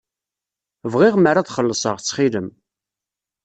[0.91, 2.47] Bɣiɣ mer ad xellṣeɣ, ttxil-m.